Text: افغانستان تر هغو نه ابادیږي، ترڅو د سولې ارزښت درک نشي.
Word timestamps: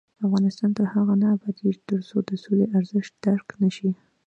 افغانستان 0.25 0.69
تر 0.77 0.85
هغو 0.93 1.13
نه 1.21 1.27
ابادیږي، 1.35 1.81
ترڅو 1.89 2.17
د 2.29 2.31
سولې 2.43 2.65
ارزښت 2.77 3.11
درک 3.25 3.47
نشي. 3.61 3.91